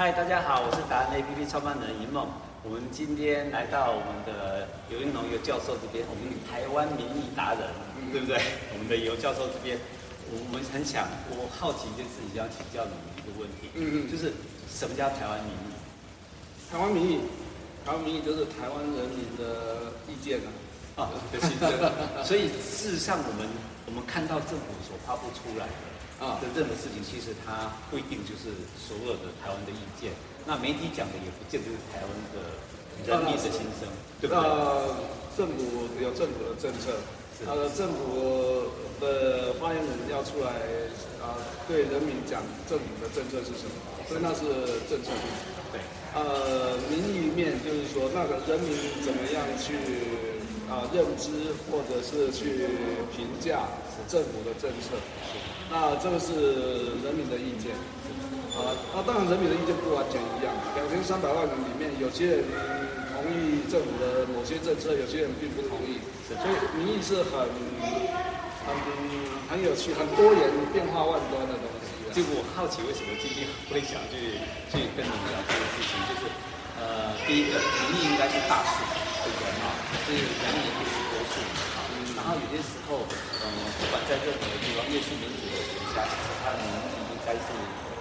[0.00, 2.26] 嗨，大家好，我是达人 APP 创办人银梦。
[2.64, 7.68] 我们今天来到我们的尤云龙尤教授这边，我们台湾民意达人，
[8.10, 8.40] 对不对？
[8.72, 9.76] 我们的尤教授这边，
[10.32, 14.32] 我们很想，我好奇一件事情，要请教你们一个问题，嗯嗯，就是
[14.72, 15.68] 什么叫台湾民意？
[16.72, 17.20] 台湾民意，
[17.84, 20.40] 台湾民意就是台湾人民的意见
[20.96, 21.04] 啊。
[21.04, 21.68] 啊， 的心声。
[22.24, 23.44] 所以事实上，我们
[23.84, 25.84] 我们看到政府所发布出来的
[26.20, 30.12] 啊的任何事情，其实它不一定就是所有的台湾的意见。
[30.46, 32.36] 那媒体讲的也不见得是台湾的
[33.08, 33.88] 人民的心声，
[34.20, 34.44] 对不对？
[35.36, 36.92] 政府有政府的政策，
[37.46, 38.68] 他的政府
[39.00, 40.52] 的发言人要出来
[41.24, 45.24] 啊，对人民讲政府的政策是什么，所以那是政策面。
[45.72, 45.80] 对，
[46.12, 50.29] 呃，民意面就是说那个人民怎么样去。
[50.70, 52.78] 啊，认知或者是去
[53.10, 53.66] 评价
[54.06, 54.94] 政府的政策，
[55.68, 57.74] 那这个是人民的意见。
[58.54, 60.54] 啊，那当然人民的意见不完全一样。
[60.74, 62.44] 两千三百万人里面，有些人
[63.14, 65.98] 同意政府的某些政策，有些人并不同意。
[66.30, 67.46] 所以民意是很
[68.62, 68.70] 很
[69.50, 71.90] 很有趣、很多元、变化万端的东西。
[72.14, 74.38] 就我好奇，为什么今天会想去
[74.70, 75.98] 去跟你聊这个事情？
[76.10, 76.26] 就是
[76.78, 77.58] 呃，第一个，
[77.90, 79.09] 民意应该是大数。
[79.22, 79.64] 对不对啊？
[80.04, 81.34] 所以两年也是多数
[81.76, 81.78] 啊。
[82.16, 83.44] 然后有些时候，嗯，
[83.78, 87.48] 不管在任何地方，越是民主的国家，其实它的民意应该是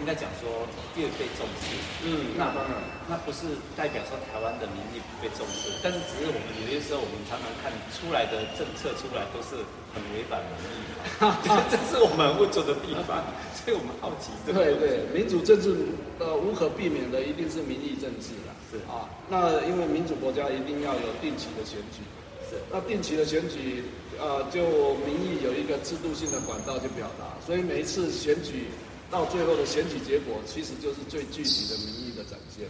[0.00, 1.76] 应该讲说越被重视。
[2.04, 2.72] 嗯，那当然，
[3.08, 9.60] 那不是代表说台湾的民意不被重视，但是只是我们有些时候，我们常常看出来的政策出来都是
[9.94, 11.00] 很违反民意嘛。
[11.70, 13.24] 这是我们不足的地方，
[13.56, 14.30] 所以我们好奇。
[14.46, 15.74] 对对，民主政治
[16.18, 18.52] 呃无可避免的一定是民意政治的。
[18.66, 22.02] 是啊，那因为民主国家一定要有定期的选举，
[22.50, 23.84] 是那定期的选举，
[24.18, 28.66] 呃，就民意有一个制度性的管道去表达，所以每一次选举
[29.10, 32.66] 到最后的选举结果，其实就是最具体的民意的展现。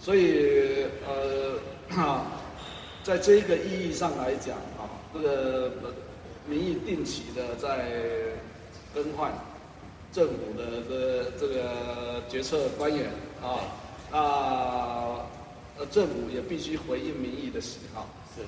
[0.00, 1.58] 所以呃，
[1.88, 2.26] 哈，
[3.02, 5.72] 在这一个意义上来讲啊，这个
[6.46, 7.90] 民意定期的在
[8.94, 9.32] 更换
[10.12, 13.10] 政府的这这个决策官员
[13.42, 13.60] 啊。
[14.12, 15.26] 啊，
[15.76, 18.42] 呃，政府也必须回应民意的喜好，是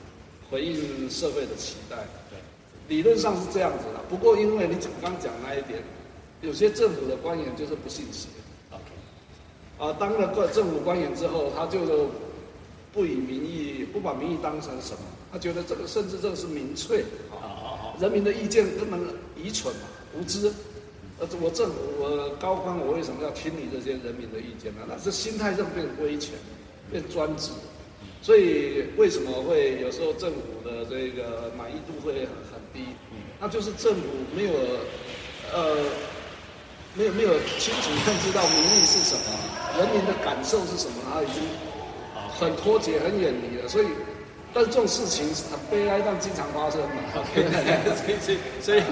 [0.48, 1.96] 回应社会的期待。
[2.30, 2.38] 对，
[2.86, 4.00] 理论上是这样子的。
[4.08, 5.82] 不过，因为你刚刚讲那一点，
[6.42, 8.28] 有些政府的官员就是不信邪。
[8.70, 8.84] OK，
[9.78, 12.10] 啊，当了个政府官员之后，他就
[12.92, 15.00] 不以民意，不把民意当成什么，
[15.32, 17.04] 他觉得这个甚至这个是民粹。
[17.30, 19.00] 好好好，人民的意见根本
[19.36, 19.82] 愚蠢嘛，
[20.18, 20.52] 无知。
[21.18, 24.82] 呃，我政府，我高官，我为什么要听你这些人民的意见呢？
[24.86, 26.34] 那是心态上变威权，
[26.90, 27.52] 变专制，
[28.20, 32.84] 所以为什么会有时候政府的这个满意度会很很低？
[33.40, 34.02] 那就是政府
[34.36, 34.52] 没有，
[35.54, 35.76] 呃，
[36.96, 39.36] 没有没有清楚认知到民意是什么，
[39.78, 41.42] 人民的感受是什么，他已经
[42.38, 43.68] 很脱节、很远离了。
[43.68, 43.86] 所以，
[44.52, 46.96] 但是这种事情很悲哀，但经常发生嘛。
[47.22, 48.82] 所以所以所以。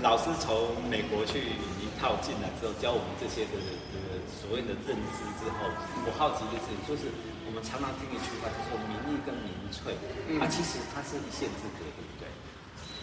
[0.00, 1.36] 老师从美国去
[1.76, 3.60] 一套进来之后，教我们这些的
[3.92, 5.68] 的所谓的认知之后，
[6.08, 7.04] 我好奇的是，就是
[7.44, 9.92] 我们常常听一句话，就是说民意跟民粹，
[10.40, 12.24] 啊，其实它是一线之隔，对不对？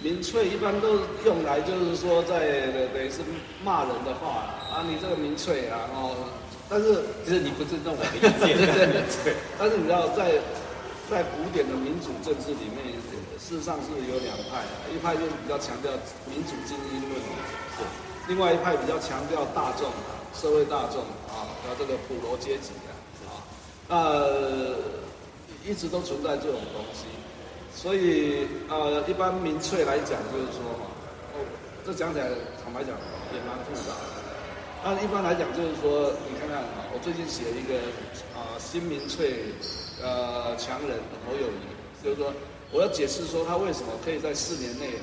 [0.02, 3.22] 民粹一般都用来就是说在等于是
[3.64, 6.16] 骂人的话啊，你这个民粹啊，哦，
[6.70, 8.86] 但是其实你不尊重我的意见，对
[9.24, 9.36] 对。
[9.58, 10.40] 但是你知道在
[11.10, 12.96] 在古典的民主政治里面。
[13.40, 14.60] 事实上是有两派，
[14.92, 15.90] 一派就是比较强调
[16.26, 17.16] 民主精英论，
[17.78, 17.86] 是；
[18.28, 19.88] 另外一派比较强调大众，
[20.36, 21.00] 社会大众
[21.32, 22.92] 啊，和这个普罗阶级的
[23.32, 23.40] 啊，
[23.88, 24.76] 呃，
[25.66, 27.08] 一直都存在这种东西。
[27.78, 30.90] 所以呃，一般民粹来讲，就是说哈，
[31.38, 31.46] 哦，
[31.86, 32.26] 这讲起来
[32.64, 32.98] 坦白讲
[33.30, 34.18] 也蛮复杂的。
[34.84, 37.78] 那一般来讲，就是说，你看看啊，我最近写一个
[38.34, 39.54] 啊新民粹
[40.02, 42.34] 呃强人侯友谊，就是说。
[42.70, 45.00] 我要解释说他为什么可以在四年内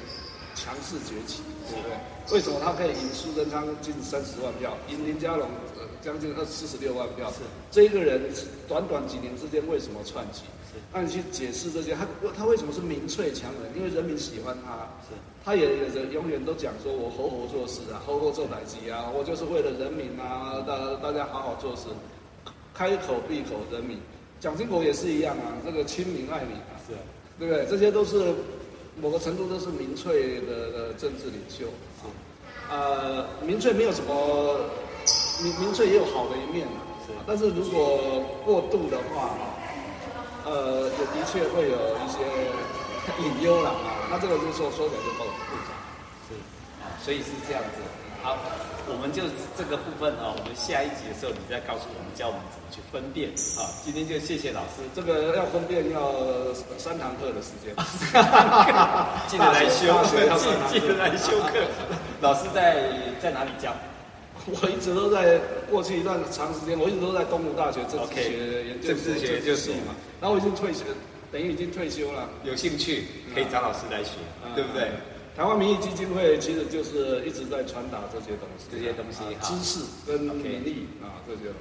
[0.54, 2.34] 强势崛起，对不对？
[2.34, 7.30] 为什么他可以赢苏贞昌近三十万票，赢林佳龙呃将近二四十六万票？
[7.32, 7.38] 是
[7.70, 8.22] 这一个人
[8.66, 10.44] 短短几年之间为什么窜起？
[10.72, 12.06] 是，那你去解释这些，他
[12.36, 13.76] 他为什么是民粹强人？
[13.76, 14.88] 因为人民喜欢他。
[15.06, 15.12] 是，
[15.44, 21.88] 他也有着永远都讲说，我好好做事啊，好好做代志啊，我就是为了人民啊，大大家好好做事，
[22.72, 23.98] 开口闭口人民。
[24.40, 26.80] 蒋经国也是一样啊，这个亲民爱民啊。
[26.88, 26.94] 是。
[27.36, 27.66] 对不对？
[27.66, 28.32] 这些都是
[29.00, 31.66] 某个程度都是民粹的的政治领袖。
[32.00, 32.06] 是，
[32.70, 34.60] 呃，民粹没有什么，
[35.42, 36.80] 民民粹也有好的一面嘛。
[37.06, 37.12] 是。
[37.26, 39.30] 但是如果过度的话，
[40.44, 42.18] 呃，也的确会有一些
[43.22, 44.08] 隐忧了啊。
[44.10, 45.74] 那这个就是说说起来就够复杂。
[46.28, 46.34] 是。
[46.84, 47.80] 啊，所以是这样子。
[48.22, 48.38] 好，
[48.88, 49.22] 我们就
[49.56, 53.28] 这个部分啊，我们下一集的时候你再告诉我们，教我们怎么去分辨
[53.60, 53.68] 啊。
[53.84, 56.12] 今天就谢谢老师，这个要分辨要
[56.78, 57.76] 三堂课的时间，
[59.28, 61.68] 记得来修，记记得来修课。
[62.24, 62.88] 老师在
[63.20, 63.74] 在哪里教？
[64.46, 65.38] 我一直都在
[65.70, 69.92] 过去一段长时间，我一直都在东吴大学政治学研究政治学就是嘛。
[70.20, 70.80] 然后我已经退休，
[71.30, 72.28] 等于已经退休了。
[72.42, 73.04] 有兴趣
[73.34, 74.16] 可以找老师来学，
[74.54, 74.88] 对不对？
[75.36, 81.52] 台湾民意基金会其实就是一直在传达这些东西，这些东西知识跟民意啊这些。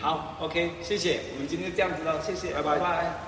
[0.00, 3.14] 好，OK，谢谢，我们今天这样子了，谢谢，拜拜。